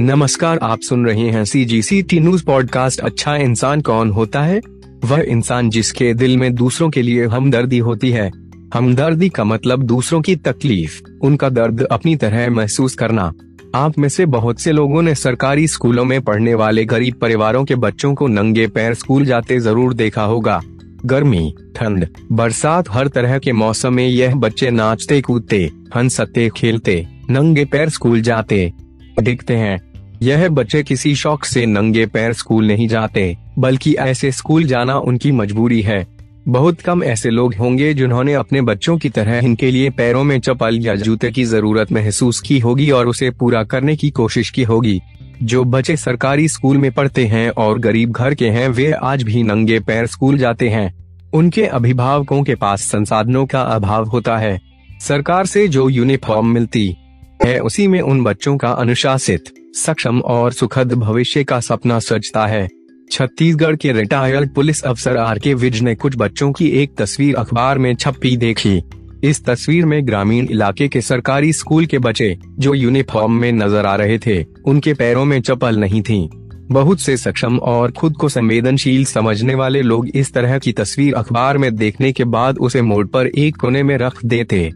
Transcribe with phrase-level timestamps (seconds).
[0.00, 4.42] नमस्कार, आप सुन रहे हैं C G C T news podcast अच्छा इंसान कौन होता
[4.42, 4.60] है?
[5.04, 8.30] वह इंसान जिसके दिल में दूसरों के लिए हमदर्दी होती है।
[8.74, 13.32] हमदर्दी का मतलब दूसरों की तकलीफ़, उनका दर्द अपनी तरह महसूस करना।
[13.74, 17.74] आप में से बहुत से लोगों ने सरकारी स्कूलों में पढ़ने वाले गरीब परिवारों के
[17.74, 20.60] बच्चों को नंगे पैर स्कूल जाते ज़रूर देखा होगा।
[21.06, 27.64] गर्मी, ठंड, बरसात, हर तरह के मौसम में यह बच्चे नाचते, कूदते, हँसते, खेलते, नंगे
[27.64, 28.72] पैर स्कूल जाते,
[29.22, 29.87] दिखते हैं।
[30.22, 35.32] यह बच्चे किसी शौक से नंगे पैर स्कूल नहीं जाते, बल्कि ऐसे स्कूल जाना उनकी
[35.32, 36.06] मजबूरी है।
[36.48, 40.78] बहुत कम ऐसे लोग होंगे जिन्होंने अपने बच्चों की तरह इनके लिए पैरों में चप्पल
[40.80, 45.00] या जूते की ज़रूरत महसूस की होगी और उसे पूरा करने की कोशिश की होगी।
[45.42, 49.42] जो बच्चे सरकारी स्कूल में पढ़ते हैं और गरीब घर के हैं, वे आज भी
[49.42, 50.94] नंगे पैर स्कूल जाते हैं।
[51.32, 54.60] उनके अभिभावकों के पास संसाधनों का अभाव होता है।
[55.00, 56.96] सरकार से जो यूनिफॉर्म मिलती
[57.44, 62.68] है, उसी में उन बच्चों का अनुशासित सक्षम और सुखद भविष्य का सपना सजता है।
[63.10, 67.78] छत्तीसगढ़ के रिटायर्ड पुलिस अफसर आर के विज ने कुछ बच्चों की एक तस्वीर अखबार
[67.78, 68.82] में छपी देखी।
[69.24, 73.94] इस तस्वीर में ग्रामीण इलाके के सरकारी स्कूल के बच्चे, जो यूनिफॉर्म में नज़र आ
[73.96, 76.28] रहे थे, उनके पैरों में चप्पल नहीं थी।
[76.70, 81.58] बहुत से सक्षम और खुद को संवेदनशील समझने वाले लोग इस तरह की तस्वीर अखबार
[81.58, 84.70] में देखने के बाद उसे मोड़ पर एक कोने में रख देते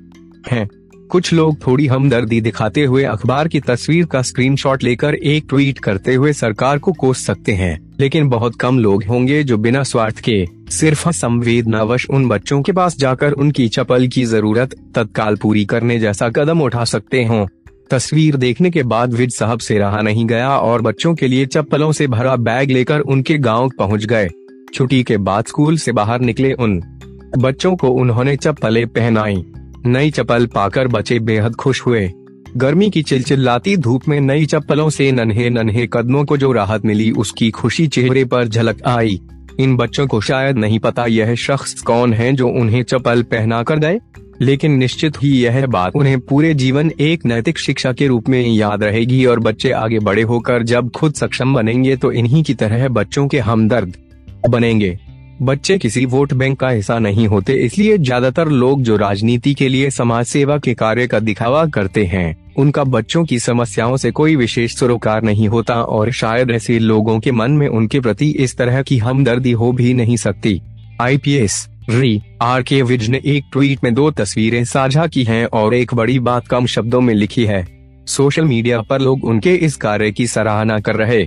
[0.51, 0.69] हैं।
[1.13, 6.15] कुछ लोग थोड़ी हमदर्दी दिखाते हुए अखबार की तस्वीर का स्क्रीनशॉट लेकर एक ट्वीट करते
[6.15, 10.47] हुए सरकार को कोस सकते हैं। लेकिन बहुत कम लोग होंगे जो बिना स्वार्थ के,
[10.71, 16.29] सिर्फ़ संवेदनावश उन बच्चों के पास जाकर उनकी चप्पल की ज़रूरत तत्काल पूरी करने जैसा
[16.29, 17.47] कदम उठा सकते हों।
[17.91, 21.93] तस्वीर देखने के बाद विज साहब से रहा नहीं गया और बच्चों के लिए चप्पलों
[21.93, 24.29] से भरा बैग लेकर उनके गाँव पहुँच गए।
[24.75, 26.83] छुट्टी के बाद स्कूल से बाहर निकले उन
[27.39, 29.45] बच्चों को उन्होंने चप्पलें पहनाई।
[29.87, 32.11] नई चप्पल पाकर बच्चे बेहद खुश हुए।
[32.57, 37.11] गर्मी की चिलचिल्लाती धूप में नई चप्पलों से नन्हे नन्हे कदमों को जो राहत मिली,
[37.11, 39.21] उसकी खुशी चेहरे पर झलक आई।
[39.61, 43.79] इन बच्चों को शायद नहीं पता यह शख्स कौन है जो उन्हें चप्पल पहना कर
[43.79, 43.99] गए,
[44.41, 48.83] लेकिन निश्चित ही यह बात उन्हें पूरे जीवन एक नैतिक शिक्षा के रूप में याद
[48.83, 53.29] रहेगी और बच्चे आगे बड़े होकर जब खुद सक्षम बनेंगे तो इन्हीं की तरह बच्चों
[53.29, 53.97] के हमदर्द
[54.49, 54.99] बनेंगे।
[55.39, 59.91] बच्चे किसी वोट बैंक का हिस्सा नहीं होते, इसलिए ज़्यादातर लोग जो राजनीति के लिए
[59.91, 64.77] समाज सेवा के कार्य का दिखावा करते हैं, उनका बच्चों की समस्याओं से कोई विशेष
[64.77, 68.99] सरोकार नहीं होता और शायद ऐसे लोगों के मन में उनके प्रति इस तरह की
[68.99, 70.61] हमदर्दी हो भी नहीं सकती।
[71.01, 75.75] आईपीएस री, आर के विज ने एक ट्वीट में दो तस्वीरें साझा की हैं और
[75.75, 77.67] एक बड़ी बात कम शब्दों में लिखी है,
[78.07, 81.23] सोशल मीडिया पर लोग उनके इस कार्य की सराहना कर रहे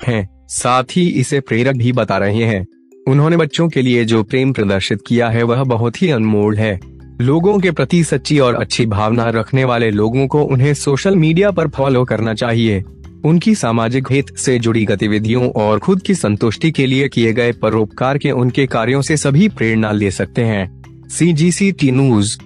[0.00, 2.64] हैं, साथ ही इसे प्रेरक भी बता रहे हैं।
[3.06, 6.80] उन्होंने बच्चों के लिए जो प्रेम प्रदर्शित किया है वह बहुत ही अनमोल है।
[7.20, 11.68] लोगों के प्रति सच्ची और अच्छी भावना रखने वाले लोगों को उन्हें सोशल मीडिया पर
[11.68, 12.82] फॉलो करना चाहिए।
[13.24, 18.18] उनकी सामाजिक हित से जुड़ी गतिविधियों और खुद की संतुष्टि के लिए किए गए परोपकार
[18.18, 22.38] के उनके कार्यों से सभी प्रेरणा ले सकते हैं। C G C T news